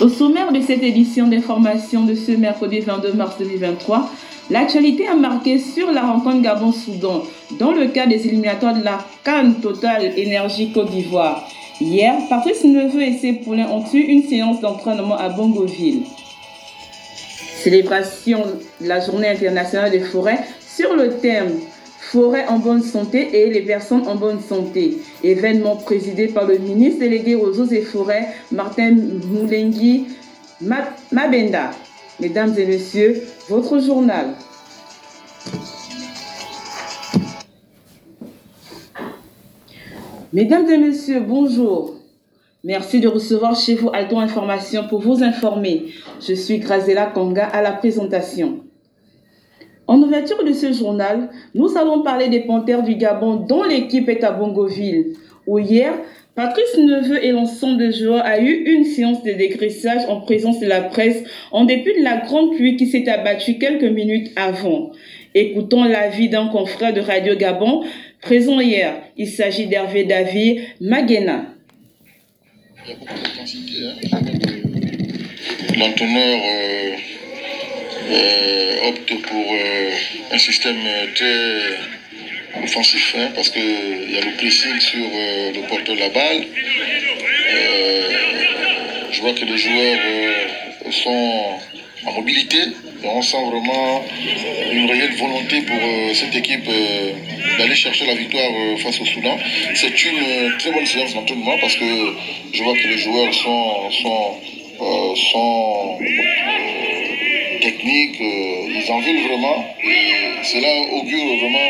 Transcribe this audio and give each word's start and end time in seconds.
Au 0.00 0.08
sommaire 0.08 0.52
de 0.52 0.60
cette 0.60 0.82
édition 0.84 1.26
d'information 1.26 2.04
de 2.04 2.14
ce 2.14 2.30
mercredi 2.32 2.80
22 2.80 3.14
mars 3.14 3.36
2023, 3.38 4.08
l'actualité 4.48 5.08
a 5.08 5.16
marqué 5.16 5.58
sur 5.58 5.90
la 5.90 6.02
rencontre 6.02 6.40
Gabon-Soudan 6.40 7.24
dans 7.58 7.72
le 7.72 7.88
cadre 7.88 8.10
des 8.10 8.26
éliminatoires 8.26 8.74
de 8.74 8.84
la 8.84 9.04
Cannes 9.24 9.56
Total 9.60 10.16
Énergie 10.16 10.72
Côte 10.72 10.90
d'Ivoire. 10.90 11.48
Hier, 11.80 12.14
Patrice 12.28 12.62
Neveu 12.62 13.02
et 13.02 13.18
ses 13.18 13.32
poulains 13.32 13.68
ont 13.70 13.84
eu 13.92 13.98
une 13.98 14.22
séance 14.22 14.60
d'entraînement 14.60 15.16
à 15.16 15.30
Bongoville. 15.30 16.04
Célébration 17.62 18.44
de 18.80 18.86
la 18.86 19.00
journée 19.00 19.28
internationale 19.28 19.90
des 19.90 20.00
forêts 20.00 20.44
sur 20.76 20.94
le 20.94 21.18
thème 21.18 21.58
Forêt 22.10 22.46
en 22.48 22.58
bonne 22.58 22.80
santé 22.80 23.42
et 23.42 23.50
les 23.50 23.60
personnes 23.60 24.08
en 24.08 24.14
bonne 24.14 24.40
santé. 24.40 24.96
Événement 25.22 25.76
présidé 25.76 26.28
par 26.28 26.46
le 26.46 26.56
ministre 26.56 27.00
délégué 27.00 27.34
aux 27.34 27.60
eaux 27.60 27.66
et 27.66 27.82
forêts, 27.82 28.28
Martin 28.50 28.92
Moulengui 28.92 30.06
Mabenda. 31.12 31.70
Mesdames 32.18 32.54
et 32.56 32.64
messieurs, 32.64 33.20
votre 33.50 33.78
journal. 33.78 34.28
Mesdames 40.32 40.70
et 40.70 40.78
messieurs, 40.78 41.20
bonjour. 41.20 41.96
Merci 42.64 43.00
de 43.00 43.08
recevoir 43.08 43.54
chez 43.54 43.74
vous 43.74 43.90
Alton 43.92 44.20
Information 44.20 44.88
pour 44.88 45.02
vous 45.02 45.22
informer. 45.22 45.92
Je 46.26 46.32
suis 46.32 46.58
Grazela 46.58 47.04
Konga 47.04 47.44
à 47.44 47.60
la 47.60 47.72
présentation. 47.72 48.60
En 49.88 50.02
ouverture 50.02 50.44
de 50.44 50.52
ce 50.52 50.70
journal, 50.74 51.30
nous 51.54 51.78
allons 51.78 52.02
parler 52.02 52.28
des 52.28 52.40
Panthères 52.40 52.82
du 52.82 52.96
Gabon 52.96 53.36
dont 53.36 53.62
l'équipe 53.62 54.06
est 54.10 54.22
à 54.22 54.32
Bongoville, 54.32 55.14
où 55.46 55.58
hier, 55.58 55.94
Patrice 56.34 56.76
Neveu 56.76 57.24
et 57.24 57.32
l'ensemble 57.32 57.78
des 57.78 57.92
joueurs 57.92 58.22
a 58.22 58.38
eu 58.38 58.52
une 58.52 58.84
séance 58.84 59.22
de 59.24 59.32
dégraissage 59.32 60.02
en 60.10 60.20
présence 60.20 60.60
de 60.60 60.66
la 60.66 60.82
presse 60.82 61.24
en 61.52 61.64
dépit 61.64 61.98
de 61.98 62.04
la 62.04 62.18
grande 62.18 62.54
pluie 62.54 62.76
qui 62.76 62.86
s'est 62.86 63.08
abattue 63.08 63.56
quelques 63.58 63.90
minutes 63.90 64.30
avant. 64.36 64.92
Écoutons 65.34 65.84
l'avis 65.84 66.28
d'un 66.28 66.48
confrère 66.48 66.92
de 66.92 67.00
Radio 67.00 67.34
Gabon 67.34 67.82
présent 68.20 68.60
hier. 68.60 68.94
Il 69.16 69.26
s'agit 69.26 69.68
d'Hervé 69.68 70.04
David 70.04 70.60
Maguena. 70.82 71.46
Euh, 78.10 78.88
opte 78.88 79.14
pour 79.22 79.52
euh, 79.52 79.90
un 80.32 80.38
système 80.38 80.78
très 81.14 81.78
offensif 82.62 83.14
hein, 83.18 83.30
parce 83.34 83.50
qu'il 83.50 84.10
y 84.10 84.16
a 84.16 84.20
le 84.20 84.36
pressing 84.36 84.80
sur 84.80 85.04
euh, 85.04 85.52
le 85.52 85.60
porteur 85.68 85.94
de 85.94 86.00
la 86.00 86.08
balle. 86.08 86.46
Euh, 87.50 88.10
je 89.10 89.20
vois 89.20 89.32
que 89.32 89.44
les 89.44 89.58
joueurs 89.58 89.98
euh, 90.06 90.90
sont 90.90 91.58
en 92.06 92.12
mobilité. 92.12 92.58
Et 93.02 93.06
on 93.06 93.22
sent 93.22 93.36
vraiment 93.50 94.04
une 94.72 94.90
réelle 94.90 95.14
volonté 95.14 95.60
pour 95.62 95.76
euh, 95.76 96.12
cette 96.14 96.34
équipe 96.34 96.68
euh, 96.68 97.12
d'aller 97.56 97.76
chercher 97.76 98.06
la 98.06 98.14
victoire 98.14 98.50
euh, 98.50 98.76
face 98.76 99.00
au 99.00 99.04
Soudan. 99.04 99.36
C'est 99.74 100.04
une 100.04 100.18
euh, 100.18 100.50
très 100.58 100.72
bonne 100.72 100.86
séance 100.86 101.14
d'entraînement 101.14 101.56
parce 101.60 101.76
que 101.76 101.84
je 102.52 102.62
vois 102.62 102.74
que 102.74 102.88
les 102.88 102.98
joueurs 102.98 103.32
sont, 103.32 103.90
sont, 104.02 104.36
euh, 104.80 105.14
sont 105.14 105.98
euh, 106.00 106.97
techniques, 107.68 108.20
euh, 108.20 108.78
ils 108.78 108.92
en 108.92 109.00
veulent 109.00 109.24
vraiment. 109.28 109.58
Cela 110.52 110.70
augure 110.96 111.26
vraiment 111.40 111.68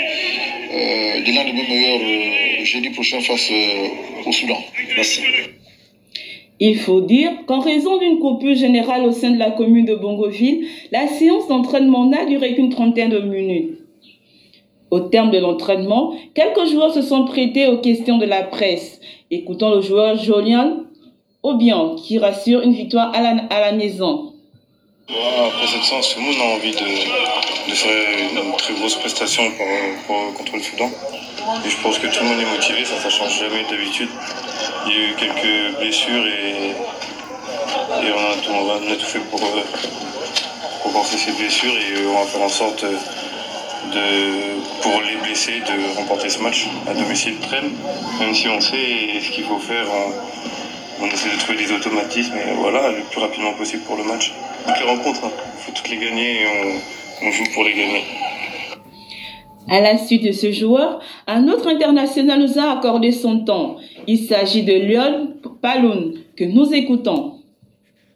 euh, 0.75 1.21
de 1.27 1.31
l'un 1.35 1.45
de 1.49 1.53
mes 1.57 1.67
meilleurs 1.73 2.65
jeudi 2.65 2.91
prochain 2.91 3.21
face 3.21 3.51
euh, 3.51 4.29
au 4.29 4.33
Soudan. 4.33 4.59
Merci. 4.97 5.23
Il 6.61 6.77
faut 6.79 7.01
dire 7.01 7.31
qu'en 7.47 7.61
raison 7.61 7.99
d'une 7.99 8.19
coupure 8.19 8.55
générale 8.55 9.03
au 9.03 9.13
sein 9.13 9.31
de 9.31 9.39
la 9.39 9.51
commune 9.51 9.87
de 9.87 9.95
Bongoville, 9.95 10.67
la 10.91 11.07
séance 11.07 11.47
d'entraînement 11.49 12.05
n'a 12.07 12.25
duré 12.27 12.55
qu'une 12.55 12.71
trentaine 12.71 13.11
de 13.11 13.21
minutes. 13.21 13.79
Au 14.91 15.01
terme 15.01 15.31
de 15.31 15.39
l'entraînement, 15.39 16.15
quelques 16.35 16.67
joueurs 16.71 16.93
se 16.93 17.03
sont 17.03 17.25
prêtés 17.25 17.67
aux 17.67 17.79
questions 17.79 18.19
de 18.19 18.25
la 18.25 18.43
presse. 18.43 19.01
Écoutons 19.31 19.75
le 19.75 19.83
joueur 19.83 20.17
Jolian 20.17 20.85
Obian 21.43 21.95
qui 21.95 22.19
rassure 22.19 22.63
une 22.63 22.73
victoire 22.73 23.15
à 23.15 23.21
la, 23.21 23.31
à 23.51 23.61
la 23.61 23.73
maison. 23.73 24.28
Après 25.11 25.67
cette 25.67 25.85
séance, 25.85 26.13
tout 26.13 26.21
le 26.21 26.27
monde 26.27 26.37
a 26.39 26.55
envie 26.57 26.73
de, 26.73 27.75
faire 27.75 28.19
une 28.31 28.57
très 28.59 28.75
grosse 28.75 28.97
prestation 28.97 29.43
contre 30.07 30.57
le 30.57 30.63
Soudan. 30.63 30.91
Et 31.65 31.71
je 31.71 31.77
pense 31.79 31.99
que 31.99 32.09
tout 32.09 32.23
le 32.23 32.29
monde 32.29 32.41
est 32.41 32.57
motivé, 32.57 32.85
ça 32.85 33.03
ne 33.03 33.11
change 33.11 33.39
jamais 33.39 33.65
d'habitude. 33.71 34.11
Il 34.87 34.93
y 34.93 34.97
a 34.97 35.09
eu 35.09 35.15
quelques 35.15 35.79
blessures 35.79 36.27
et, 36.27 36.75
on, 38.13 38.91
a 38.91 38.97
tout, 38.97 39.07
fait 39.07 39.21
pour, 39.31 39.41
euh, 39.43 39.63
pour 40.83 40.93
compenser 40.93 41.17
ces 41.17 41.33
blessures 41.33 41.75
et 41.75 42.07
on 42.07 42.21
va 42.21 42.27
faire 42.27 42.43
en 42.43 42.49
sorte 42.51 42.85
de, 42.85 44.83
pour 44.83 45.01
les 45.01 45.17
blessés 45.17 45.61
de 45.61 45.97
remporter 45.97 46.29
ce 46.29 46.41
match 46.41 46.67
à 46.87 46.93
domicile 46.93 47.39
Trême. 47.41 47.73
Même 48.21 48.35
si 48.35 48.47
on 48.49 48.61
sait 48.61 49.21
ce 49.23 49.31
qu'il 49.31 49.45
faut 49.45 49.59
faire, 49.59 49.87
on, 49.91 51.05
on 51.05 51.07
essaie 51.07 51.31
de 51.31 51.39
trouver 51.39 51.65
des 51.65 51.73
automatismes 51.73 52.37
et 52.37 52.53
voilà, 52.57 52.91
le 52.91 53.03
plus 53.05 53.21
rapidement 53.21 53.55
possible 53.55 53.85
pour 53.85 53.97
le 53.97 54.05
match. 54.05 54.33
Toutes 54.69 54.81
les 54.81 54.87
rencontres, 54.87 55.25
hein. 55.25 55.31
il 55.57 55.63
faut 55.65 55.73
toutes 55.73 55.89
les 55.89 55.97
gagner 55.97 56.43
et 56.43 56.47
on, 56.47 57.27
on 57.27 57.31
joue 57.31 57.45
pour 57.55 57.65
les 57.65 57.73
gagner. 57.73 58.05
À 59.71 59.81
la 59.81 59.97
suite 59.99 60.25
de 60.25 60.33
ce 60.33 60.53
joueur, 60.53 61.01
un 61.27 61.49
autre 61.49 61.69
international 61.69 62.41
nous 62.41 62.59
a 62.59 62.73
accordé 62.79 63.13
son 63.13 63.41
temps. 63.41 63.77
Il 64.07 64.19
s'agit 64.27 64.63
de 64.63 64.73
Lyon 64.75 65.35
Paloun 65.63 66.19
que 66.37 66.45
nous 66.45 66.73
écoutons. 66.75 67.35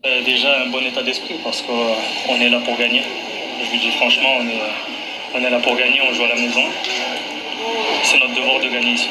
Euh, 0.05 0.25
déjà 0.25 0.63
un 0.63 0.71
bon 0.71 0.81
état 0.81 1.03
d'esprit 1.03 1.37
parce 1.43 1.63
qu'on 1.63 2.35
est 2.35 2.51
là 2.51 2.61
pour 2.65 2.77
gagner. 2.77 3.03
Je 3.63 3.71
vous 3.71 3.79
dis 3.79 3.91
franchement, 3.97 4.29
on 4.41 4.45
est, 4.45 5.41
on 5.41 5.47
est 5.47 5.51
là 5.51 5.59
pour 5.61 5.75
gagner, 5.77 6.01
on 6.07 6.13
joue 6.13 6.25
à 6.25 6.29
la 6.29 6.35
maison. 6.35 6.63
C'est 8.03 8.19
notre 8.19 8.35
devoir 8.35 8.61
de 8.61 8.69
gagner 8.69 8.93
ici. 8.93 9.09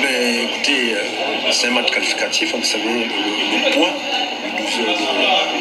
Mais 0.00 0.42
écoutez, 0.44 0.94
euh, 0.94 1.50
c'est 1.50 1.68
un 1.68 1.70
match 1.70 1.90
qualificatif, 1.90 2.54
vous 2.54 2.62
savez, 2.62 2.84
le, 2.84 3.00
le 3.00 3.70
poids 3.72 3.90
de, 4.44 4.50
de, 4.50 4.84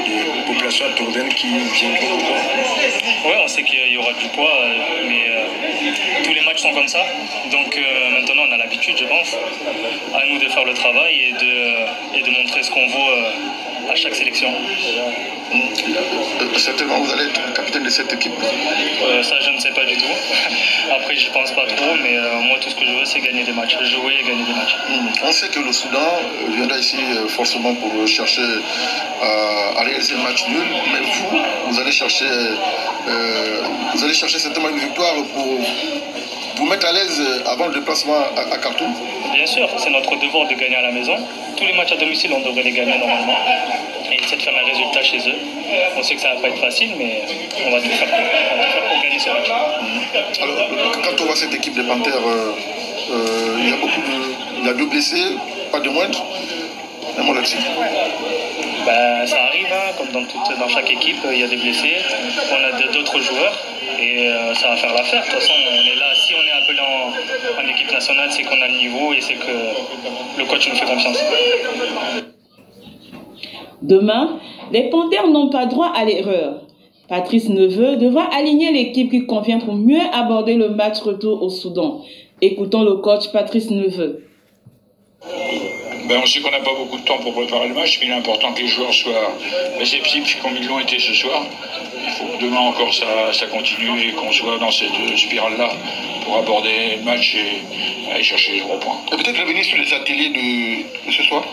de, 0.03 0.41
de 0.41 0.45
population 0.47 0.85
tourdaine 0.95 1.29
qui 1.33 1.47
nous 1.47 1.59
voir. 1.59 3.25
Ouais, 3.25 3.41
on 3.43 3.47
sait 3.47 3.63
qu'il 3.63 3.91
y 3.91 3.97
aura 3.97 4.13
du 4.13 4.27
poids, 4.29 4.51
euh, 4.63 5.07
mais 5.07 5.23
euh, 5.29 6.23
tous 6.23 6.33
les 6.33 6.41
matchs 6.41 6.61
sont 6.61 6.73
comme 6.73 6.87
ça. 6.87 7.03
Donc 7.51 7.79
maintenant, 8.11 8.43
on 8.49 8.51
a 8.53 8.57
je 8.91 9.05
pense. 9.05 9.35
À 10.13 10.25
nous 10.25 10.39
de 10.39 10.49
faire 10.49 10.65
le 10.65 10.73
travail 10.73 11.15
et 11.15 11.31
de, 11.31 12.17
et 12.17 12.21
de 12.21 12.29
montrer 12.29 12.63
ce 12.63 12.71
qu'on 12.71 12.87
vaut 12.87 13.09
euh, 13.09 13.91
à 13.91 13.95
chaque 13.95 14.15
sélection. 14.15 14.49
Euh, 15.53 16.57
Certainement, 16.57 16.99
vous 16.99 17.11
allez 17.11 17.25
être 17.25 17.41
le 17.47 17.53
capitaine 17.53 17.83
de 17.83 17.89
cette 17.89 18.11
équipe. 18.13 18.33
Euh, 18.41 19.23
ça, 19.23 19.35
je 19.39 19.51
ne 19.51 19.59
sais 19.59 19.71
pas 19.71 19.85
du 19.85 19.95
tout. 19.97 20.05
Après, 20.91 21.15
je 21.15 21.31
pense 21.31 21.51
pas 21.51 21.65
trop, 21.65 21.95
mais 22.01 22.17
euh, 22.17 22.39
moi, 22.41 22.57
tout 22.59 22.69
ce 22.69 22.75
que 22.75 22.85
je 22.85 22.91
veux, 22.91 23.05
c'est 23.05 23.19
gagner 23.19 23.43
des 23.43 23.51
matchs. 23.51 23.77
Jouer 23.83 24.15
et 24.19 24.23
gagner 24.23 24.43
des 24.43 24.53
matchs. 24.53 24.75
Hmm. 24.89 25.07
On 25.23 25.31
sait 25.31 25.49
que 25.49 25.59
le 25.59 25.71
Soudan 25.71 26.21
viendra 26.55 26.77
ici 26.77 26.97
forcément 27.29 27.75
pour 27.75 28.07
chercher 28.07 28.41
à 29.21 29.83
réaliser 29.83 30.15
un 30.15 30.23
match 30.23 30.45
nul, 30.47 30.65
mais 30.91 30.99
vous, 30.99 31.39
vous 31.67 31.79
allez 31.79 31.91
chercher, 31.91 32.25
euh, 32.25 33.61
vous 33.93 34.03
allez 34.03 34.13
chercher 34.13 34.39
certainement 34.39 34.69
une 34.69 34.79
victoire 34.79 35.15
pour 35.33 35.59
vous 36.57 36.65
mettre 36.65 36.85
à 36.87 36.91
l'aise 36.91 37.19
euh, 37.19 37.49
avant 37.51 37.67
le 37.67 37.73
déplacement 37.73 38.15
à, 38.35 38.53
à 38.53 38.57
Khartoum. 38.57 38.93
Bien 39.33 39.45
sûr, 39.45 39.67
c'est 39.77 39.89
notre 39.89 40.15
devoir 40.17 40.47
de 40.47 40.53
gagner 40.53 40.75
à 40.75 40.81
la 40.83 40.91
maison. 40.91 41.15
Tous 41.57 41.65
les 41.65 41.73
matchs 41.73 41.91
à 41.93 41.95
domicile, 41.97 42.31
on 42.33 42.39
devrait 42.41 42.63
les 42.63 42.71
gagner 42.71 42.97
normalement. 42.97 43.37
Et 44.11 44.15
essayer 44.23 44.37
de 44.37 44.41
faire 44.41 44.53
un 44.55 44.65
résultat 44.69 45.03
chez 45.03 45.17
eux. 45.29 45.37
On 45.97 46.03
sait 46.03 46.15
que 46.15 46.21
ça 46.21 46.33
va 46.35 46.41
pas 46.41 46.49
être 46.49 46.59
facile, 46.59 46.91
mais 46.97 47.23
on 47.65 47.71
va 47.71 47.79
tout 47.81 47.89
faire 47.89 48.07
pour, 48.07 48.17
faire 48.17 49.01
gagner 49.03 49.19
ce 49.19 49.29
match. 49.29 49.49
Alors, 49.49 49.79
euh, 50.59 50.91
quand 51.03 51.21
on 51.21 51.25
voit 51.25 51.35
cette 51.35 51.53
équipe 51.53 51.73
des 51.73 51.83
Panthères, 51.83 52.13
euh, 52.27 52.53
euh, 53.11 53.57
il 53.59 53.69
y 53.69 53.73
a 53.73 53.77
beaucoup 53.77 54.01
de, 54.01 54.59
il 54.59 54.65
y 54.65 54.69
a 54.69 54.73
deux 54.73 54.85
blessés, 54.85 55.35
pas 55.71 55.79
de 55.79 55.89
moindre. 55.89 56.23
Un 57.17 57.23
mot 57.23 57.33
là-dessus. 57.33 57.57
Ben, 58.85 59.25
ça 59.27 59.37
arrive, 59.47 59.67
hein, 59.71 59.93
comme 59.97 60.07
dans, 60.09 60.25
toute- 60.25 60.57
dans 60.59 60.67
chaque 60.67 60.89
équipe, 60.91 61.17
il 61.31 61.39
y 61.39 61.43
a 61.43 61.47
des 61.47 61.57
blessés. 61.57 61.97
On 62.51 62.63
a 62.63 62.91
d'autres 62.91 63.19
joueurs 63.19 63.57
et 63.99 64.27
euh, 64.29 64.53
ça 64.55 64.69
va 64.69 64.77
faire 64.77 64.93
l'affaire. 64.93 65.21
De 65.23 65.29
toute 65.29 65.39
façon, 65.39 65.53
on 65.53 65.73
est 65.75 65.95
là. 65.95 66.05
Si 66.15 66.33
on 66.33 66.41
est 66.41 66.63
appelé 66.63 66.79
en, 66.79 67.61
en 67.63 67.67
équipe 67.69 67.91
c'est 68.31 68.43
qu'on 68.43 68.61
a 68.61 68.67
le 68.67 68.77
niveau 68.77 69.13
et 69.13 69.21
c'est 69.21 69.35
que 69.35 70.39
le 70.39 70.49
coach 70.49 70.69
nous 70.69 70.75
fait 70.75 70.85
confiance. 70.85 71.17
Demain, 73.81 74.39
les 74.71 74.89
Panthères 74.89 75.27
n'ont 75.27 75.49
pas 75.49 75.65
droit 75.65 75.91
à 75.95 76.05
l'erreur. 76.05 76.61
Patrice 77.07 77.49
Neveu 77.49 77.97
devra 77.97 78.23
aligner 78.33 78.71
l'équipe 78.71 79.11
qui 79.11 79.25
convient 79.25 79.59
pour 79.59 79.75
mieux 79.75 80.01
aborder 80.13 80.55
le 80.55 80.69
match 80.69 80.99
retour 81.01 81.43
au 81.43 81.49
Soudan. 81.49 82.01
Écoutons 82.41 82.83
le 82.83 82.95
coach 82.95 83.31
Patrice 83.31 83.69
Neveu. 83.69 84.25
Ben, 86.05 86.19
on 86.21 86.25
sait 86.25 86.41
qu'on 86.41 86.51
n'a 86.51 86.59
pas 86.59 86.73
beaucoup 86.73 86.97
de 86.97 87.03
temps 87.03 87.17
pour 87.19 87.33
préparer 87.33 87.67
le 87.67 87.73
match, 87.73 87.97
mais 87.99 88.07
il 88.07 88.11
est 88.11 88.15
important 88.15 88.51
que 88.53 88.61
les 88.61 88.67
joueurs 88.67 88.93
soient 88.93 89.31
réceptifs 89.77 90.37
comme 90.41 90.55
ils 90.57 90.67
l'ont 90.67 90.79
été 90.79 90.99
ce 90.99 91.13
soir. 91.13 91.43
Il 92.05 92.11
faut 92.11 92.25
que 92.25 92.43
demain 92.43 92.59
encore 92.59 92.93
ça, 92.93 93.45
continue 93.47 94.09
et 94.09 94.11
qu'on 94.11 94.31
soit 94.31 94.57
dans 94.57 94.71
cette 94.71 95.17
spirale-là 95.17 95.69
pour 96.25 96.37
aborder 96.37 96.97
le 96.97 97.03
match 97.03 97.35
et 97.35 98.11
aller 98.11 98.23
chercher 98.23 98.53
les 98.53 98.59
trois 98.59 98.79
points. 98.79 98.99
peut-être 99.11 99.39
revenir 99.39 99.63
sur 99.63 99.77
les 99.77 99.93
ateliers 99.93 100.29
de, 100.29 101.11
ce 101.11 101.23
soir? 101.23 101.43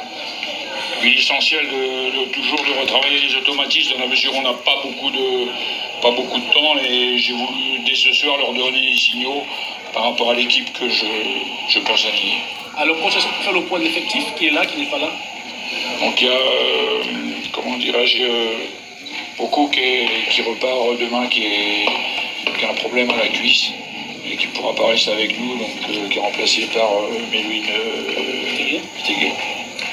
Il 1.03 1.08
est 1.08 1.19
essentiel 1.19 1.67
de, 1.67 2.31
toujours 2.32 2.58
de 2.58 2.81
retravailler 2.81 3.20
les 3.20 3.35
automatismes 3.37 3.94
dans 3.94 4.00
la 4.00 4.06
mesure 4.08 4.35
où 4.35 4.38
on 4.38 4.43
n'a 4.43 4.53
pas 4.53 4.81
beaucoup 4.82 5.11
de 5.11 5.49
pas 6.03 6.11
beaucoup 6.11 6.38
de 6.38 6.53
temps 6.53 6.76
et 6.79 7.19
j'ai 7.19 7.32
voulu 7.32 7.79
dès 7.87 7.94
ce 7.94 8.12
soir 8.12 8.38
leur 8.38 8.53
donner 8.53 8.81
des 8.81 8.96
signaux 8.96 9.44
par 9.93 10.05
rapport 10.05 10.31
à 10.31 10.35
l'équipe 10.35 10.73
que 10.73 10.88
je, 10.88 11.06
je 11.69 11.79
pense 11.81 12.06
aligner. 12.06 12.43
Alors, 12.76 12.96
pour 12.96 13.11
faire 13.12 13.52
le 13.52 13.62
point 13.62 13.78
de 13.78 13.84
l'effectif 13.84 14.25
qui 14.37 14.46
est 14.46 14.50
là, 14.50 14.64
qui 14.64 14.81
n'est 14.81 14.90
pas 14.90 14.99
là. 14.99 15.11
Donc, 16.00 16.20
il 16.20 16.26
y 16.26 16.31
a, 16.31 16.32
euh, 16.32 17.02
comment 17.52 17.76
dirais-je, 17.76 18.22
beaucoup 19.37 19.69
qui, 19.69 20.43
repart 20.43 20.99
demain, 20.99 21.26
qui, 21.26 21.44
a 22.64 22.70
un 22.70 22.75
problème 22.75 23.11
à 23.11 23.17
la 23.17 23.28
cuisse 23.28 23.72
et 24.31 24.37
qui 24.37 24.46
pourra 24.49 24.75
pas 24.75 24.88
rester 24.88 25.12
avec 25.12 25.38
nous, 25.38 25.56
donc 25.56 25.70
euh, 25.88 26.08
qui 26.08 26.19
est 26.19 26.20
remplacé 26.20 26.69
par 26.72 26.93
euh, 26.93 27.19
Mélouine 27.32 27.64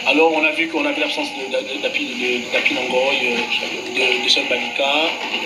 alors, 0.07 0.31
on 0.31 0.41
a 0.41 0.51
vu 0.51 0.69
qu'on 0.69 0.85
avait 0.85 1.01
l'absence 1.01 1.27
d'Api 1.51 2.73
Nangoy, 2.73 3.17
de, 3.19 3.99
de 3.99 4.49
Balika, 4.49 4.93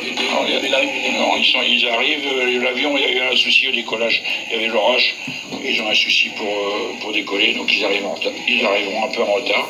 de, 0.04 0.10
de, 0.12 1.18
Non, 1.18 1.36
ils, 1.36 1.46
sont, 1.46 1.64
ils 1.68 1.88
arrivent, 1.88 2.28
euh, 2.28 2.62
l'avion, 2.62 2.96
il 2.96 3.02
y 3.02 3.06
a 3.06 3.12
eu 3.12 3.34
un 3.34 3.36
souci 3.36 3.70
au 3.70 3.72
décollage. 3.72 4.22
Il 4.48 4.54
y 4.54 4.56
avait 4.60 4.68
l'orage, 4.68 5.16
ils 5.66 5.82
ont 5.82 5.90
un 5.90 5.96
souci 5.96 6.30
pour, 6.38 6.46
euh, 6.46 6.94
pour 7.02 7.12
décoller, 7.12 7.56
donc 7.56 7.76
ils, 7.76 7.84
arrivent 7.84 8.06
ils 8.48 8.64
arriveront 8.64 9.04
un 9.04 9.08
peu 9.08 9.24
en 9.24 9.34
retard. 9.34 9.68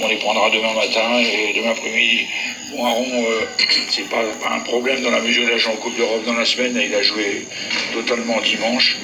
On 0.00 0.08
les 0.08 0.16
prendra 0.16 0.48
demain 0.48 0.72
matin 0.72 1.18
et 1.18 1.52
demain 1.54 1.72
après-midi. 1.72 2.24
Bon, 2.70 2.86
Aaron, 2.86 3.24
euh, 3.26 3.44
c'est 3.90 4.08
pas 4.08 4.22
un 4.50 4.60
problème 4.60 5.02
dans 5.02 5.10
la 5.10 5.20
mesure 5.20 5.44
où 5.44 5.48
il 5.48 5.52
a 5.52 5.58
joué 5.58 5.72
en 5.74 5.76
Coupe 5.76 5.96
d'Europe 5.98 6.24
dans 6.24 6.32
la 6.32 6.46
semaine, 6.46 6.80
il 6.82 6.94
a 6.94 7.02
joué 7.02 7.46
totalement 7.92 8.40
dimanche. 8.40 8.96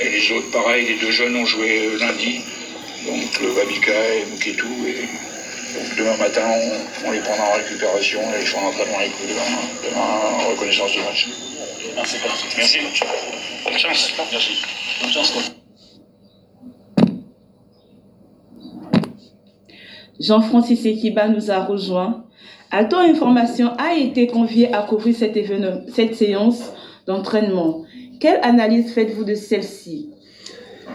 et 0.00 0.08
les 0.08 0.32
autres, 0.32 0.50
pareil, 0.50 0.86
les 0.86 0.94
deux 0.94 1.10
jeunes 1.10 1.36
ont 1.36 1.44
joué 1.44 1.90
lundi 2.00 2.40
donc 3.06 3.40
le 3.40 3.54
Babika 3.54 3.92
et 3.92 4.24
Muketu. 4.30 4.66
Et 4.86 5.08
donc 5.74 5.96
demain 5.98 6.16
matin, 6.16 6.48
on, 7.06 7.10
les 7.10 7.20
prendra 7.20 7.50
en 7.50 7.56
récupération 7.56 8.20
et 8.20 8.40
ils 8.40 8.46
feront 8.46 8.66
l'entraînement 8.66 8.98
avec 8.98 9.12
nous 9.20 9.28
demain, 9.28 9.44
demain 9.88 10.44
en 10.44 10.50
reconnaissance 10.50 10.92
de 10.94 11.00
match. 11.00 11.28
Merci. 11.96 12.16
Merci. 12.56 12.78
Bonne 13.64 13.78
chance. 13.78 14.12
Merci. 14.30 14.52
Bonne 15.00 15.10
chance. 15.10 15.52
Jean-Francis 20.20 20.84
Ekiba 20.84 21.28
nous 21.28 21.50
a 21.50 21.64
rejoint. 21.64 22.24
Alto 22.70 22.96
Information 22.96 23.72
a 23.76 23.94
été 23.94 24.28
convié 24.28 24.72
à 24.72 24.82
couvrir 24.82 25.14
cette, 25.16 25.38
cette 25.94 26.14
séance 26.14 26.72
d'entraînement? 27.06 27.84
Quelle 28.20 28.38
analyse 28.42 28.94
faites-vous 28.94 29.24
de 29.24 29.34
celle-ci? 29.34 30.11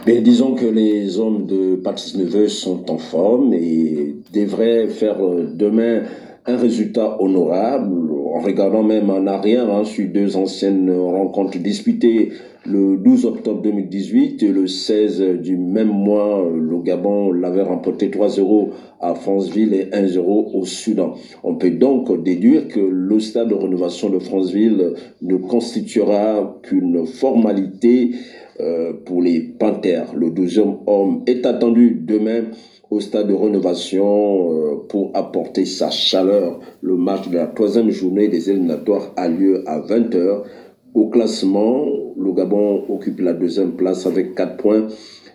Disons 0.06 0.54
que 0.54 0.66
les 0.66 1.18
hommes 1.18 1.46
de 1.46 1.76
Patrice 1.76 2.16
Neveu 2.16 2.48
sont 2.48 2.90
en 2.90 2.98
forme 2.98 3.54
et 3.54 4.16
devraient 4.32 4.88
faire 4.88 5.24
euh, 5.24 5.48
demain 5.52 6.02
un 6.46 6.56
résultat 6.56 7.20
honorable 7.20 8.10
en 8.34 8.40
regardant 8.40 8.82
même 8.82 9.10
en 9.10 9.26
arrière 9.26 9.70
hein, 9.70 9.84
sur 9.84 10.08
deux 10.08 10.36
anciennes 10.36 10.90
rencontres 10.90 11.58
disputées 11.58 12.32
le 12.66 12.96
12 12.96 13.24
octobre 13.24 13.62
2018 13.62 14.42
et 14.42 14.48
le 14.48 14.66
16 14.66 15.22
du 15.42 15.56
même 15.56 15.88
mois, 15.88 16.46
le 16.54 16.78
Gabon 16.82 17.32
l'avait 17.32 17.62
remporté 17.62 18.08
3-0 18.08 18.68
à 19.00 19.14
Franceville 19.14 19.74
et 19.74 19.86
1-0 19.86 20.20
au 20.54 20.64
Soudan. 20.64 21.14
On 21.42 21.54
peut 21.54 21.70
donc 21.70 22.22
déduire 22.22 22.68
que 22.68 22.80
le 22.80 23.20
stade 23.20 23.48
de 23.48 23.54
rénovation 23.54 24.10
de 24.10 24.18
Franceville 24.18 24.94
ne 25.22 25.36
constituera 25.36 26.58
qu'une 26.62 27.06
formalité 27.06 28.12
euh, 28.60 28.92
pour 29.04 29.22
les 29.22 29.40
Panthères. 29.40 30.14
Le 30.14 30.30
deuxième 30.30 30.78
homme 30.86 31.22
est 31.26 31.46
attendu 31.46 31.90
demain 32.00 32.44
au 32.90 33.00
stade 33.00 33.28
de 33.28 33.34
rénovation 33.34 34.52
euh, 34.52 34.76
pour 34.88 35.10
apporter 35.14 35.64
sa 35.64 35.90
chaleur. 35.90 36.60
Le 36.80 36.96
match 36.96 37.28
de 37.28 37.36
la 37.36 37.46
troisième 37.46 37.90
journée 37.90 38.28
des 38.28 38.50
éliminatoires 38.50 39.12
a 39.16 39.28
lieu 39.28 39.62
à 39.66 39.80
20h. 39.80 40.42
Au 40.94 41.08
classement, 41.08 41.86
le 42.18 42.32
Gabon 42.32 42.84
occupe 42.88 43.20
la 43.20 43.34
deuxième 43.34 43.72
place 43.72 44.06
avec 44.06 44.34
4 44.34 44.56
points 44.56 44.88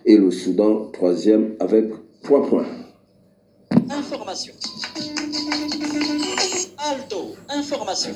et 0.04 0.16
le 0.16 0.30
Soudan 0.30 0.90
troisième 0.92 1.54
avec 1.60 1.86
3 2.24 2.46
points. 2.46 2.66
Information. 3.90 4.52
Alto, 6.78 7.34
information. 7.48 8.12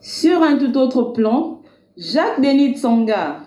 Sur 0.00 0.42
un 0.42 0.56
tout 0.56 0.76
autre 0.76 1.02
plan, 1.12 1.60
Jacques 1.96 2.40
Denis 2.40 2.74
Tsonga, 2.76 3.40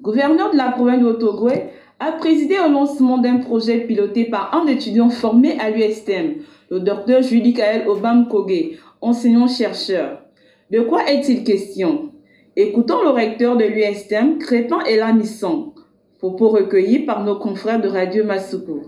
gouverneur 0.00 0.52
de 0.52 0.56
la 0.56 0.70
province 0.70 1.00
de 1.00 1.06
Otogwe, 1.06 1.52
a 1.98 2.12
présidé 2.12 2.58
au 2.58 2.70
lancement 2.70 3.18
d'un 3.18 3.38
projet 3.38 3.80
piloté 3.80 4.26
par 4.26 4.54
un 4.54 4.66
étudiant 4.66 5.08
formé 5.08 5.58
à 5.58 5.70
l'USTM, 5.70 6.34
le 6.70 6.80
docteur 6.80 7.22
Julie 7.22 7.54
Kael 7.54 7.88
Obam 7.88 8.28
Koge, 8.28 8.78
enseignant-chercheur. 9.00 10.22
De 10.70 10.80
quoi 10.80 11.10
est-il 11.10 11.42
question? 11.42 12.12
Écoutons 12.54 13.02
le 13.02 13.10
recteur 13.10 13.56
de 13.56 13.64
l'USTM, 13.64 14.38
Crépin 14.38 14.80
Elamisson, 14.84 15.72
propos 16.18 16.50
recueillis 16.50 17.00
par 17.00 17.24
nos 17.24 17.36
confrères 17.36 17.80
de 17.80 17.88
Radio 17.88 18.24
Masuku. 18.24 18.82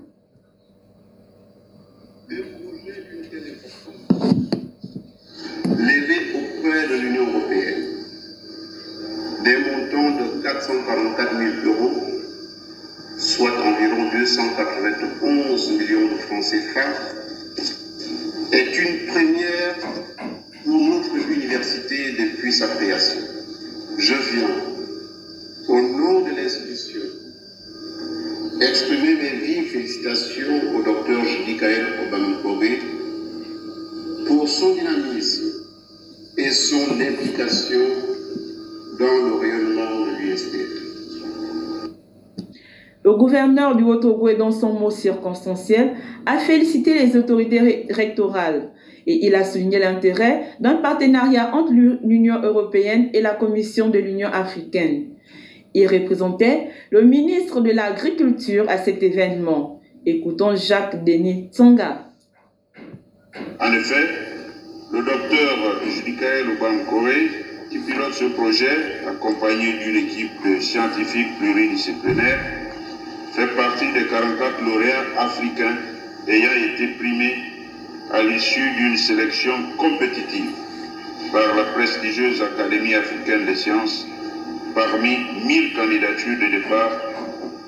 levé 5.79 6.17
auprès 6.35 6.89
de 6.89 7.01
l'Union 7.01 7.27
européenne 7.29 7.85
des 9.49 9.57
montants 9.57 10.11
de 10.11 10.43
444 10.43 11.39
000 11.65 11.75
euros, 11.75 12.05
soit 13.17 13.57
environ 13.65 14.11
291 14.13 15.71
millions 15.71 16.09
de 16.13 16.19
francs 16.19 16.45
CFA, 16.45 16.89
est 18.53 18.79
une 18.79 19.07
première 19.07 19.75
pour 20.65 20.81
notre 20.91 21.17
université 21.31 22.13
depuis 22.19 22.53
sa 22.53 22.67
création. 22.69 23.21
Je 23.97 24.15
viens, 24.33 24.55
au 25.69 25.81
nom 25.81 26.21
de 26.27 26.37
l'institution, 26.37 27.09
exprimer 28.61 29.15
mes 29.15 29.33
vives 29.47 29.71
félicitations 29.73 30.77
au 30.77 30.83
docteur 30.83 31.25
Judikael 31.25 31.87
Obamukobé 32.07 32.38
gouverneur 43.39 43.77
du 43.77 43.85
Haut-Togo, 43.85 44.33
dans 44.35 44.51
son 44.51 44.73
mot 44.73 44.91
circonstanciel, 44.91 45.93
a 46.27 46.39
félicité 46.39 46.95
les 46.95 47.17
autorités 47.17 47.87
rectorales 47.89 48.73
et 49.07 49.27
il 49.27 49.35
a 49.37 49.45
souligné 49.45 49.79
l'intérêt 49.79 50.43
d'un 50.59 50.75
partenariat 50.75 51.55
entre 51.55 51.73
l'Union 51.73 52.43
européenne 52.43 53.11
et 53.15 53.21
la 53.21 53.35
Commission 53.35 53.91
de 53.91 53.99
l'Union 54.01 54.29
africaine. 54.29 55.11
Il 55.73 55.87
représentait 55.87 56.71
le 56.91 57.03
ministre 57.03 57.61
de 57.61 57.71
l'Agriculture 57.71 58.65
à 58.69 58.77
cet 58.77 59.05
événement. 59.05 59.81
Écoutons 60.05 60.57
Jacques 60.57 61.05
Denis 61.05 61.49
Tsonga. 61.53 62.09
En 63.61 63.73
effet, 63.73 64.07
le 64.93 64.99
docteur 64.99 65.81
Judikael 65.87 66.45
Obankore, 66.57 67.09
qui 67.71 67.79
pilote 67.79 68.15
ce 68.15 68.25
projet, 68.35 69.07
accompagné 69.07 69.75
d'une 69.85 69.97
équipe 69.97 70.31
de 70.45 70.61
scientifiques 70.61 71.39
pluridisciplinaires, 71.39 72.58
fait 73.39 73.55
partie 73.55 73.93
des 73.93 74.05
44 74.07 74.65
lauréats 74.65 75.05
africains 75.17 75.77
ayant 76.27 76.75
été 76.75 76.89
primés 76.99 77.37
à 78.13 78.21
l'issue 78.21 78.69
d'une 78.73 78.97
sélection 78.97 79.55
compétitive 79.77 80.51
par 81.31 81.55
la 81.55 81.63
prestigieuse 81.67 82.43
Académie 82.43 82.95
africaine 82.95 83.45
des 83.47 83.55
sciences 83.55 84.05
parmi 84.75 85.19
1000 85.47 85.73
candidatures 85.75 86.39
de 86.41 86.47
départ 86.47 86.91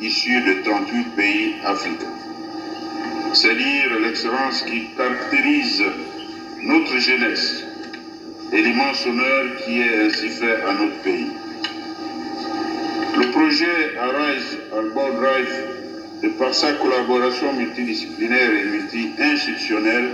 issues 0.00 0.40
de 0.40 0.64
38 0.64 1.04
pays 1.14 1.54
africains. 1.64 2.16
C'est 3.32 3.54
dire 3.54 4.00
l'excellence 4.02 4.62
qui 4.62 4.88
caractérise 4.96 5.84
notre 6.64 6.98
jeunesse 6.98 7.64
et 8.52 8.60
l'immense 8.60 9.06
honneur 9.06 9.44
qui 9.64 9.78
est 9.78 10.06
ainsi 10.06 10.30
fait 10.30 10.62
à 10.62 10.72
notre 10.72 11.00
pays. 11.02 11.30
Le 13.20 13.30
projet 13.30 13.96
Arise 14.00 14.59
Arbor 14.72 15.10
Drive, 15.20 15.52
de 16.22 16.28
par 16.38 16.54
sa 16.54 16.72
collaboration 16.74 17.52
multidisciplinaire 17.54 18.52
et 18.52 18.64
multi-institutionnelle, 18.66 20.10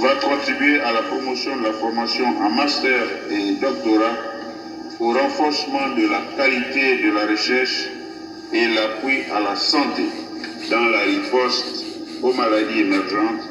va 0.00 0.14
contribuer 0.16 0.78
à 0.80 0.92
la 0.92 1.02
promotion 1.02 1.56
de 1.56 1.62
la 1.62 1.72
formation 1.72 2.26
en 2.38 2.50
master 2.50 3.02
et 3.30 3.52
doctorat, 3.52 4.16
au 5.00 5.12
renforcement 5.12 5.88
de 5.96 6.06
la 6.06 6.20
qualité 6.36 7.02
de 7.02 7.10
la 7.12 7.26
recherche 7.26 7.88
et 8.52 8.66
l'appui 8.68 9.22
à 9.34 9.40
la 9.40 9.56
santé 9.56 10.04
dans 10.70 10.84
la 10.84 11.00
riposte 11.00 11.84
aux 12.22 12.32
maladies 12.32 12.80
émergentes, 12.80 13.42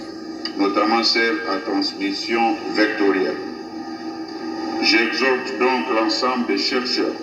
notamment 0.58 1.04
celles 1.04 1.40
à 1.50 1.58
transmission 1.58 2.56
vectorielle. 2.76 3.38
J'exhorte 4.84 5.58
donc 5.60 5.84
l'ensemble 5.96 6.46
des 6.48 6.58
chercheurs, 6.60 7.16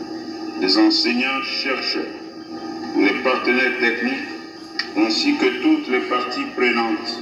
des 0.61 0.79
enseignants-chercheurs, 0.79 2.22
les 2.97 3.23
partenaires 3.23 3.79
techniques, 3.81 4.29
ainsi 4.97 5.37
que 5.37 5.63
toutes 5.63 5.89
les 5.89 6.01
parties 6.09 6.47
prenantes, 6.57 7.21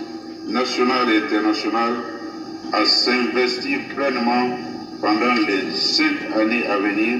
nationales 0.48 1.10
et 1.10 1.24
internationales, 1.24 1.96
à 2.72 2.84
s'investir 2.84 3.78
pleinement 3.94 4.56
pendant 5.00 5.34
les 5.46 5.70
cinq 5.72 6.16
années 6.36 6.66
à 6.66 6.76
venir 6.78 7.18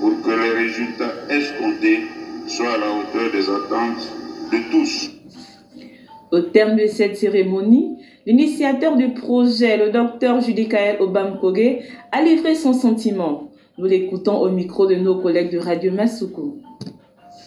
pour 0.00 0.22
que 0.22 0.30
les 0.30 0.64
résultats 0.64 1.14
escomptés 1.30 2.02
soient 2.46 2.74
à 2.74 2.78
la 2.78 2.90
hauteur 2.90 3.32
des 3.32 3.48
attentes 3.48 4.08
de 4.52 4.70
tous. 4.70 5.10
Au 6.32 6.40
terme 6.40 6.76
de 6.76 6.86
cette 6.86 7.16
cérémonie, 7.16 7.96
l'initiateur 8.26 8.96
du 8.96 9.10
projet, 9.14 9.76
le 9.76 9.90
docteur 9.90 10.40
Judicaël 10.40 10.96
Obamkoge, 11.00 11.78
a 12.12 12.22
livré 12.22 12.54
son 12.54 12.72
sentiment. 12.72 13.50
Nous 13.78 13.86
l'écoutons 13.86 14.38
au 14.40 14.50
micro 14.50 14.86
de 14.86 14.96
nos 14.96 15.16
collègues 15.16 15.52
de 15.52 15.58
Radio 15.58 15.92
Masuku. 15.92 16.62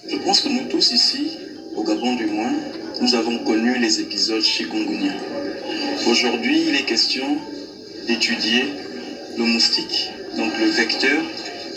Je 0.09 0.15
pense 0.15 0.39
que 0.41 0.49
nous 0.49 0.63
tous 0.63 0.89
ici, 0.89 1.37
au 1.75 1.83
Gabon 1.83 2.13
du 2.13 2.25
moins, 2.25 2.51
nous 2.99 3.13
avons 3.13 3.37
connu 3.37 3.77
les 3.77 3.99
épisodes 3.99 4.41
chikungunya. 4.41 5.13
Aujourd'hui, 6.07 6.63
il 6.67 6.75
est 6.75 6.81
question 6.81 7.37
d'étudier 8.07 8.65
le 9.37 9.43
moustique, 9.43 10.09
donc 10.35 10.57
le 10.57 10.65
vecteur 10.65 11.21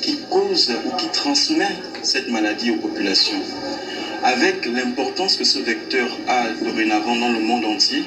qui 0.00 0.16
cause 0.30 0.72
ou 0.86 0.96
qui 0.96 1.08
transmet 1.08 1.72
cette 2.02 2.28
maladie 2.28 2.70
aux 2.70 2.76
populations. 2.76 3.40
Avec 4.22 4.64
l'importance 4.64 5.36
que 5.36 5.44
ce 5.44 5.58
vecteur 5.58 6.08
a 6.26 6.48
dorénavant 6.64 7.16
dans 7.16 7.30
le 7.30 7.38
monde 7.38 7.66
entier, 7.66 8.02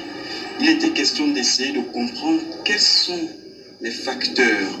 il 0.58 0.68
était 0.68 0.90
question 0.90 1.28
d'essayer 1.28 1.70
de 1.70 1.80
comprendre 1.80 2.40
quels 2.64 2.80
sont 2.80 3.28
les 3.80 3.90
facteurs, 3.92 4.80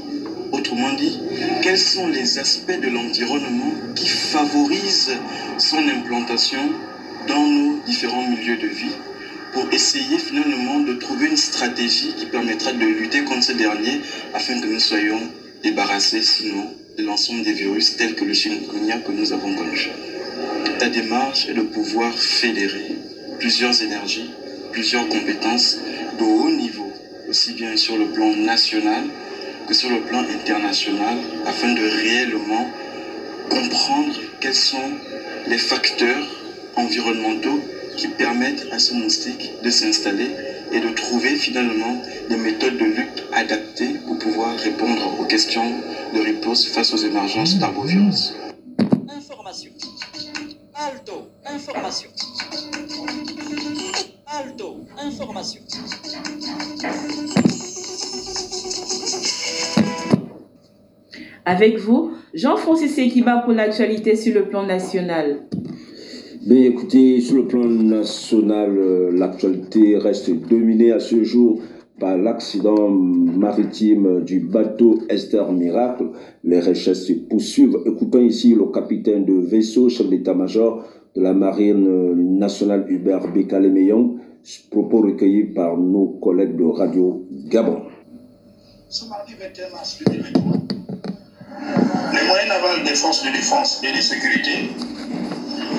autrement 0.76 0.92
dit, 0.92 1.18
quels 1.62 1.78
sont 1.78 2.06
les 2.06 2.38
aspects 2.38 2.78
de 2.78 2.88
l'environnement 2.88 3.72
qui 3.94 4.06
favorisent 4.06 5.16
son 5.56 5.88
implantation 5.88 6.68
dans 7.26 7.46
nos 7.46 7.78
différents 7.86 8.22
milieux 8.22 8.56
de 8.56 8.66
vie 8.66 8.94
pour 9.52 9.72
essayer 9.72 10.18
finalement 10.18 10.80
de 10.80 10.92
trouver 10.92 11.28
une 11.28 11.36
stratégie 11.38 12.12
qui 12.18 12.26
permettra 12.26 12.72
de 12.72 12.84
lutter 12.84 13.22
contre 13.22 13.44
ces 13.44 13.54
derniers 13.54 14.00
afin 14.34 14.58
que 14.60 14.66
nous 14.66 14.78
soyons 14.78 15.20
débarrassés 15.62 16.20
sinon 16.20 16.68
de 16.98 17.02
l'ensemble 17.02 17.42
des 17.42 17.52
virus 17.52 17.96
tels 17.96 18.14
que 18.14 18.24
le 18.24 18.34
chikungunya 18.34 18.98
que 18.98 19.12
nous 19.12 19.32
avons 19.32 19.54
connu. 19.54 19.88
La 20.78 20.88
démarche 20.88 21.46
est 21.48 21.54
de 21.54 21.62
pouvoir 21.62 22.12
fédérer 22.18 22.96
plusieurs 23.38 23.80
énergies, 23.80 24.28
plusieurs 24.72 25.08
compétences 25.08 25.78
de 26.18 26.22
haut 26.22 26.50
niveau, 26.50 26.92
aussi 27.30 27.52
bien 27.52 27.76
sur 27.76 27.96
le 27.96 28.04
plan 28.06 28.30
national 28.30 29.04
que 29.66 29.74
sur 29.74 29.90
le 29.90 30.00
plan 30.00 30.20
international, 30.20 31.18
afin 31.44 31.72
de 31.72 31.82
réellement 31.82 32.66
comprendre 33.50 34.14
quels 34.40 34.54
sont 34.54 34.90
les 35.48 35.58
facteurs 35.58 36.24
environnementaux 36.76 37.60
qui 37.96 38.08
permettent 38.08 38.66
à 38.70 38.78
ce 38.78 38.92
moustique 38.92 39.52
de 39.62 39.70
s'installer 39.70 40.30
et 40.72 40.80
de 40.80 40.88
trouver 40.90 41.34
finalement 41.36 42.00
des 42.28 42.36
méthodes 42.36 42.76
de 42.76 42.84
lutte 42.84 43.22
adaptées 43.32 43.94
pour 44.06 44.18
pouvoir 44.18 44.56
répondre 44.56 45.20
aux 45.20 45.24
questions 45.24 45.72
de 46.14 46.20
riposte 46.20 46.66
face 46.68 46.92
aux 46.92 46.98
émergences 46.98 47.56
d'arbovirus. 47.58 48.34
Information. 49.08 49.70
Alto, 50.74 51.28
information. 51.46 52.10
Alto, 54.26 54.76
information. 54.98 55.60
Avec 61.48 61.78
vous, 61.78 62.10
Jean-Francis 62.34 62.98
Ekiba 62.98 63.38
pour 63.44 63.52
l'actualité 63.52 64.16
sur 64.16 64.34
le 64.34 64.48
plan 64.48 64.66
national. 64.66 65.42
Bien 66.44 66.62
écoutez, 66.62 67.20
sur 67.20 67.36
le 67.36 67.46
plan 67.46 67.64
national, 67.64 68.76
euh, 68.76 69.12
l'actualité 69.12 69.96
reste 69.96 70.28
dominée 70.48 70.90
à 70.90 70.98
ce 70.98 71.22
jour 71.22 71.60
par 72.00 72.18
l'accident 72.18 72.88
maritime 72.90 74.24
du 74.24 74.40
bateau 74.40 74.98
Esther 75.08 75.52
Miracle. 75.52 76.08
Les 76.42 76.58
recherches 76.58 76.98
se 76.98 77.12
poursuivent. 77.12 77.76
Écoutons 77.86 78.22
ici 78.22 78.52
le 78.56 78.66
capitaine 78.66 79.24
de 79.24 79.34
vaisseau, 79.34 79.88
chef 79.88 80.08
d'état-major 80.10 80.84
de 81.14 81.22
la 81.22 81.32
marine 81.32 82.38
nationale 82.38 82.86
Hubert 82.88 83.32
Bekale-Meyon, 83.32 84.16
propos 84.72 85.02
recueillis 85.02 85.44
par 85.54 85.76
nos 85.78 86.18
collègues 86.20 86.56
de 86.56 86.64
Radio 86.64 87.24
Gabon. 87.48 87.82
Ce 88.88 89.08
mardi 89.08 89.34
21 89.38 89.70
mars 89.70 90.02
2023, 90.06 90.65
les 92.12 92.26
moyens 92.26 92.48
navals 92.48 92.84
des 92.84 92.94
forces 92.94 93.22
de 93.24 93.30
défense 93.30 93.80
et 93.82 93.92
de 93.92 94.00
sécurité 94.00 94.70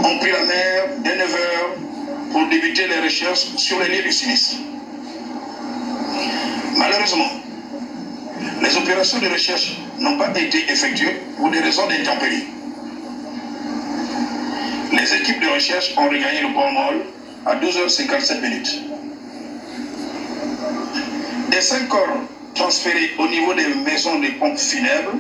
ont 0.03 0.17
pris 0.20 0.32
la 0.32 0.44
mer 0.44 0.84
dès 1.03 1.15
9h 1.15 2.32
pour 2.32 2.48
débuter 2.50 2.88
les 2.88 3.00
recherches 3.00 3.48
sur 3.58 3.79
les 3.79 3.89
lieux 3.96 4.03
du 4.03 4.12
sinistre. 4.12 4.56
Malheureusement, 6.77 7.29
les 8.62 8.77
opérations 8.77 9.20
de 9.20 9.27
recherche 9.27 9.77
n'ont 10.00 10.17
pas 10.17 10.29
été 10.38 10.70
effectuées 10.70 11.22
pour 11.38 11.50
des 11.50 11.60
raisons 11.60 11.88
d'intempéries. 11.88 12.48
Les 14.91 15.15
équipes 15.15 15.41
de 15.41 15.48
recherche 15.48 15.94
ont 15.98 16.08
regagné 16.08 16.41
le 16.41 16.53
port 16.53 16.72
Molle 16.72 17.01
à 17.46 17.56
12h57 17.56 18.41
minutes. 18.41 18.82
Des 21.50 21.62
cinq 21.62 21.88
corps 21.88 22.20
transférés 22.56 23.12
au 23.17 23.27
niveau 23.27 23.53
des 23.53 23.67
maisons 23.67 24.20
de 24.20 24.27
pompes 24.39 24.60
funèbres, 24.60 25.13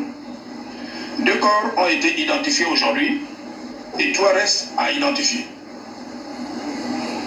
deux 1.19 1.39
corps 1.39 1.71
ont 1.77 1.87
été 1.87 2.21
identifiés 2.21 2.65
aujourd'hui 2.71 3.21
et 3.99 4.11
trois 4.13 4.33
restent 4.33 4.69
à 4.77 4.91
identifier. 4.91 5.45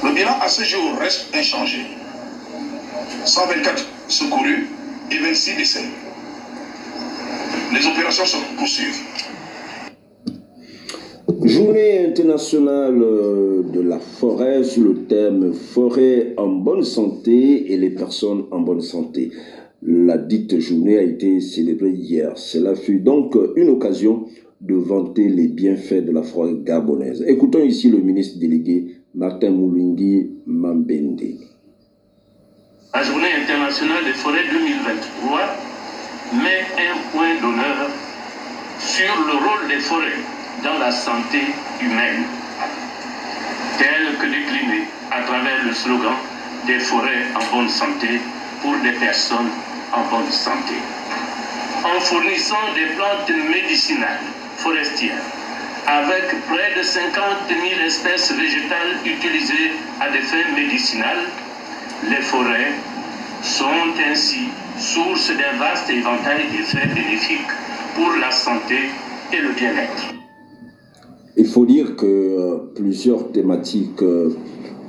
Le 0.04 0.14
bilan 0.14 0.38
à 0.40 0.48
ce 0.48 0.62
jour 0.62 0.96
reste 0.98 1.26
inchangé. 1.34 1.78
124 3.24 3.86
secourus 4.08 4.68
et 5.10 5.18
26 5.18 5.56
décès. 5.56 5.84
Les 7.72 7.86
opérations 7.86 8.24
se 8.24 8.36
poursuivent. 8.56 9.00
Journée 11.44 12.06
internationale 12.06 13.00
euh, 13.02 13.62
de 13.62 13.80
la 13.80 13.98
forêt 13.98 14.62
sur 14.62 14.82
le 14.84 15.04
thème 15.04 15.52
forêt 15.52 16.34
en 16.36 16.48
bonne 16.48 16.82
santé 16.82 17.72
et 17.72 17.76
les 17.76 17.90
personnes 17.90 18.44
en 18.50 18.60
bonne 18.60 18.82
santé. 18.82 19.30
La 19.82 20.18
dite 20.18 20.60
journée 20.60 20.98
a 20.98 21.02
été 21.02 21.40
célébrée 21.40 21.92
hier. 21.92 22.36
Cela 22.36 22.74
fut 22.74 22.98
donc 23.00 23.34
une 23.56 23.70
occasion 23.70 24.26
de 24.60 24.74
vanter 24.74 25.26
les 25.30 25.48
bienfaits 25.48 26.04
de 26.04 26.12
la 26.12 26.22
forêt 26.22 26.52
gabonaise. 26.62 27.24
Écoutons 27.26 27.64
ici 27.64 27.88
le 27.88 27.96
ministre 27.96 28.38
délégué 28.38 28.96
Martin 29.14 29.52
Moulingi 29.52 30.32
Mambende. 30.44 31.40
La 32.92 33.02
journée 33.02 33.32
internationale 33.42 34.04
des 34.04 34.12
forêts 34.12 34.44
2023 34.52 35.40
met 36.44 36.60
un 36.76 36.96
point 37.12 37.40
d'honneur 37.40 37.88
sur 38.80 39.14
le 39.28 39.32
rôle 39.32 39.66
des 39.68 39.80
forêts 39.80 40.20
dans 40.62 40.78
la 40.78 40.92
santé 40.92 41.40
humaine, 41.80 42.24
tel 43.78 44.12
que 44.20 44.26
décliné 44.26 44.84
à 45.10 45.22
travers 45.22 45.64
le 45.64 45.72
slogan 45.72 46.16
des 46.66 46.80
forêts 46.80 47.24
en 47.34 47.56
bonne 47.56 47.68
santé 47.70 48.20
pour 48.60 48.74
des 48.82 48.92
personnes 48.98 49.48
en 49.92 50.02
bonne 50.10 50.30
santé. 50.30 50.74
En 51.84 52.00
fournissant 52.00 52.74
des 52.74 52.94
plantes 52.94 53.30
médicinales 53.50 54.26
forestières 54.58 55.22
avec 55.86 56.24
près 56.46 56.78
de 56.78 56.82
50 56.82 57.14
000 57.48 57.86
espèces 57.86 58.32
végétales 58.32 58.94
utilisées 59.04 59.72
à 60.00 60.10
des 60.10 60.20
fins 60.20 60.54
médicinales, 60.54 61.24
les 62.08 62.22
forêts 62.22 62.72
sont 63.42 63.88
ainsi 64.10 64.48
source 64.78 65.28
d'un 65.30 65.58
vaste 65.58 65.90
éventail 65.90 66.44
d'effets 66.52 66.86
bénéfiques 66.94 67.52
pour 67.94 68.10
la 68.20 68.30
santé 68.30 68.90
et 69.32 69.40
le 69.40 69.52
bien-être. 69.52 70.14
Il 71.36 71.46
faut 71.46 71.64
dire 71.64 71.96
que 71.96 72.06
euh, 72.06 72.56
plusieurs 72.74 73.32
thématiques, 73.32 74.02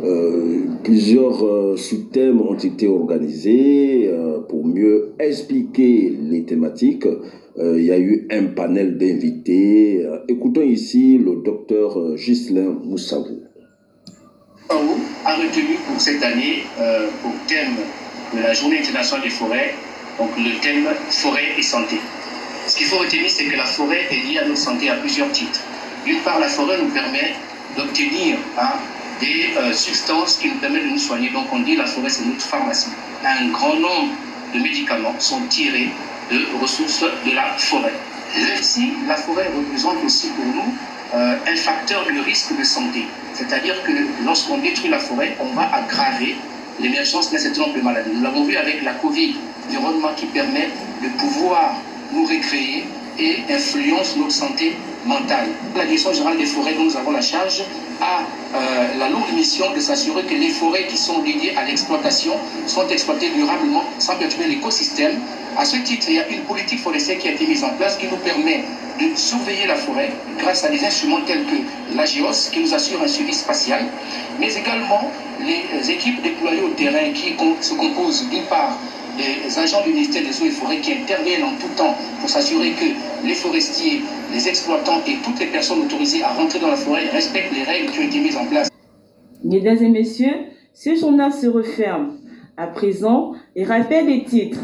euh, 0.03 0.61
plusieurs 0.83 1.45
euh, 1.45 1.77
sous-thèmes 1.77 2.41
ont 2.41 2.57
été 2.57 2.87
organisés 2.87 4.07
euh, 4.07 4.39
pour 4.39 4.65
mieux 4.65 5.13
expliquer 5.19 6.17
les 6.29 6.43
thématiques. 6.43 7.05
Euh, 7.05 7.77
il 7.77 7.85
y 7.85 7.91
a 7.91 7.99
eu 7.99 8.27
un 8.31 8.45
panel 8.45 8.97
d'invités. 8.97 10.03
Euh, 10.03 10.19
écoutons 10.27 10.63
ici 10.63 11.17
le 11.17 11.43
docteur 11.43 12.15
Ghislain 12.15 12.77
Moussavou. 12.83 13.41
FAO 14.67 14.79
a 15.25 15.35
retenu 15.35 15.75
pour 15.85 15.99
cette 16.01 16.23
année 16.23 16.63
pour 17.21 17.33
thème 17.47 17.75
de 18.33 18.41
la 18.41 18.53
Journée 18.53 18.79
internationale 18.79 19.23
des 19.23 19.29
forêts, 19.29 19.73
donc 20.17 20.29
le 20.37 20.59
thème 20.61 20.85
forêt 21.09 21.49
et 21.57 21.61
santé. 21.61 21.97
Ce 22.65 22.77
qu'il 22.77 22.87
faut 22.87 22.97
retenir, 22.97 23.29
c'est 23.29 23.45
que 23.45 23.57
la 23.57 23.65
forêt 23.65 24.01
est 24.09 24.31
liée 24.31 24.39
à 24.39 24.47
notre 24.47 24.59
santé 24.59 24.89
à 24.89 24.95
plusieurs 24.95 25.31
titres. 25.31 25.61
D'une 26.05 26.19
part, 26.19 26.39
la 26.39 26.47
forêt 26.47 26.77
nous 26.81 26.89
permet 26.89 27.35
d'obtenir 27.77 28.37
hein, 28.57 28.79
des 29.21 29.53
euh, 29.57 29.71
substances 29.71 30.37
qui 30.37 30.49
nous 30.49 30.55
permettent 30.55 30.83
de 30.83 30.89
nous 30.89 30.97
soigner. 30.97 31.29
Donc 31.29 31.45
on 31.53 31.59
dit 31.59 31.75
la 31.75 31.85
forêt, 31.85 32.09
c'est 32.09 32.25
notre 32.25 32.41
pharmacie. 32.41 32.89
Un 33.23 33.49
grand 33.49 33.75
nombre 33.75 34.13
de 34.53 34.59
médicaments 34.59 35.15
sont 35.19 35.41
tirés 35.47 35.89
de 36.31 36.39
ressources 36.59 37.01
de 37.01 37.31
la 37.33 37.53
forêt. 37.57 37.93
Aussi, 38.59 38.93
la 39.07 39.15
forêt 39.15 39.49
représente 39.55 40.03
aussi 40.05 40.29
pour 40.29 40.45
nous 40.45 40.73
euh, 41.13 41.35
un 41.45 41.55
facteur 41.55 42.05
de 42.05 42.19
risque 42.19 42.57
de 42.57 42.63
santé. 42.63 43.05
C'est-à-dire 43.33 43.81
que 43.83 43.91
lorsqu'on 44.25 44.57
détruit 44.57 44.89
la 44.89 44.99
forêt, 44.99 45.37
on 45.39 45.53
va 45.53 45.69
aggraver 45.73 46.35
l'émergence 46.79 47.31
d'un 47.31 47.37
certain 47.37 47.61
nombre 47.61 47.75
de 47.75 47.81
maladies. 47.81 48.09
Nous 48.13 48.23
l'avons 48.23 48.43
vu 48.43 48.55
avec 48.55 48.81
la 48.83 48.93
Covid, 48.93 49.35
environnement 49.67 50.09
qui 50.15 50.25
permet 50.27 50.69
de 51.03 51.09
pouvoir 51.19 51.75
nous 52.13 52.25
récréer 52.25 52.85
et 53.19 53.39
influence 53.49 54.15
notre 54.17 54.31
santé 54.31 54.75
mentale. 55.05 55.49
La 55.75 55.85
Direction 55.85 56.13
générale 56.13 56.37
des 56.37 56.45
forêts 56.45 56.73
dont 56.73 56.85
nous 56.85 56.97
avons 56.97 57.11
la 57.11 57.21
charge 57.21 57.63
a 58.01 58.23
euh, 58.55 58.97
la 58.97 59.09
lourde 59.09 59.31
mission 59.33 59.71
de 59.73 59.79
s'assurer 59.79 60.23
que 60.23 60.33
les 60.33 60.49
forêts 60.49 60.85
qui 60.87 60.97
sont 60.97 61.19
dédiées 61.19 61.55
à 61.55 61.63
l'exploitation 61.63 62.33
sont 62.67 62.87
exploitées 62.87 63.29
durablement 63.29 63.83
sans 63.99 64.15
perturber 64.15 64.47
l'écosystème. 64.47 65.19
À 65.57 65.65
ce 65.65 65.77
titre, 65.77 66.07
il 66.09 66.15
y 66.15 66.19
a 66.19 66.27
une 66.29 66.41
politique 66.41 66.79
forestière 66.79 67.17
qui 67.19 67.27
a 67.27 67.31
été 67.31 67.45
mise 67.45 67.63
en 67.63 67.71
place 67.71 67.95
qui 67.97 68.07
nous 68.07 68.17
permet 68.17 68.61
de 68.99 69.15
surveiller 69.15 69.67
la 69.67 69.75
forêt 69.75 70.11
grâce 70.37 70.63
à 70.63 70.69
des 70.69 70.83
instruments 70.83 71.21
tels 71.25 71.43
que 71.45 71.55
l'AGEOS 71.95 72.49
qui 72.51 72.59
nous 72.59 72.73
assure 72.73 73.01
un 73.01 73.07
suivi 73.07 73.33
spatial, 73.33 73.85
mais 74.39 74.53
également 74.53 75.11
les 75.39 75.89
équipes 75.91 76.21
déployées 76.21 76.61
au 76.61 76.69
terrain 76.69 77.11
qui 77.13 77.35
se 77.61 77.73
composent 77.73 78.25
d'une 78.29 78.43
part 78.43 78.77
des 79.17 79.59
agents 79.59 79.83
du 79.83 79.93
ministère 79.93 80.23
des 80.23 80.41
Eaux 80.41 80.45
et 80.45 80.51
Forêts 80.51 80.79
qui 80.79 80.93
interviennent 80.93 81.43
en 81.43 81.55
tout 81.59 81.73
temps 81.75 81.95
pour 82.19 82.29
s'assurer 82.29 82.71
que 82.71 83.27
les 83.27 83.33
forestiers, 83.33 84.01
les 84.33 84.47
exploitants 84.47 85.01
et 85.07 85.17
toutes 85.23 85.39
les 85.39 85.47
personnes 85.47 85.81
autorisées 85.81 86.23
à 86.23 86.33
rentrer 86.33 86.59
dans 86.59 86.69
la 86.69 86.77
forêt 86.77 87.09
respectent 87.09 87.53
les 87.53 87.63
règles 87.63 87.91
qui 87.91 87.99
ont 87.99 88.03
été 88.03 88.19
mises 88.19 88.37
en 88.37 88.45
place. 88.45 88.69
Mesdames 89.43 89.83
et 89.83 89.89
messieurs, 89.89 90.35
ce 90.73 90.95
journal 90.95 91.33
se 91.33 91.47
referme. 91.47 92.17
À 92.57 92.67
présent, 92.67 93.33
les 93.55 93.63
rappels 93.63 94.05
des 94.05 94.23
titres. 94.23 94.59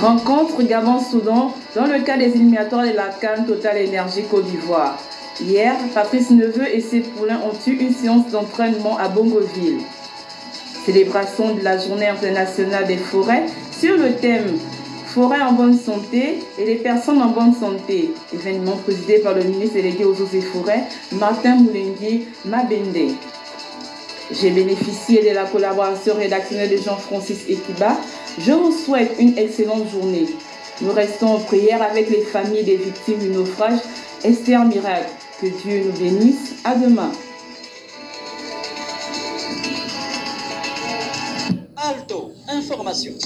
Rencontre 0.00 0.62
Gabon-Soudan 0.62 1.54
dans 1.76 1.86
le 1.86 2.00
cas 2.00 2.16
des 2.16 2.34
éliminatoires 2.34 2.84
de 2.84 2.96
la 2.96 3.08
Cannes 3.20 3.46
Total 3.46 3.76
Énergie 3.76 4.24
Côte 4.28 4.46
d'Ivoire. 4.46 4.98
Hier, 5.40 5.74
Patrice 5.94 6.30
Neveu 6.30 6.66
et 6.66 6.80
ses 6.80 7.00
poulains 7.00 7.40
ont 7.40 7.70
eu 7.70 7.76
une 7.76 7.92
séance 7.92 8.28
d'entraînement 8.30 8.98
à 8.98 9.08
Bongoville. 9.08 9.78
Célébration 10.84 11.54
de 11.54 11.62
la 11.62 11.78
Journée 11.78 12.08
internationale 12.08 12.86
des 12.86 12.96
forêts 12.96 13.44
sur 13.78 13.96
le 13.96 14.14
thème 14.14 14.58
Forêt 15.06 15.42
en 15.42 15.52
bonne 15.52 15.78
santé 15.78 16.38
et 16.58 16.64
les 16.64 16.76
personnes 16.76 17.20
en 17.20 17.28
bonne 17.28 17.54
santé. 17.54 18.12
Événement 18.32 18.76
présidé 18.78 19.18
par 19.18 19.34
le 19.34 19.42
ministre 19.44 19.74
délégué 19.74 20.06
aux 20.06 20.14
eaux 20.14 20.28
et 20.32 20.40
forêts, 20.40 20.84
Martin 21.12 21.56
Moulengi 21.56 22.28
Mabende. 22.46 23.14
J'ai 24.30 24.50
bénéficié 24.50 25.22
de 25.28 25.34
la 25.34 25.44
collaboration 25.44 26.14
rédactionnelle 26.14 26.70
de 26.70 26.78
Jean-Francis 26.78 27.40
Ekiba. 27.46 27.98
Je 28.38 28.52
vous 28.52 28.72
souhaite 28.72 29.14
une 29.18 29.36
excellente 29.36 29.90
journée. 29.90 30.26
Nous 30.80 30.92
restons 30.92 31.34
en 31.34 31.40
prière 31.40 31.82
avec 31.82 32.08
les 32.08 32.22
familles 32.22 32.64
des 32.64 32.76
victimes 32.76 33.18
du 33.18 33.28
naufrage. 33.28 33.80
Esther 34.24 34.64
Miracle, 34.64 35.10
que 35.42 35.46
Dieu 35.46 35.82
nous 35.84 35.92
bénisse. 35.92 36.54
À 36.64 36.74
demain. 36.74 37.12
Alto, 41.92 42.32
information. 42.48 43.18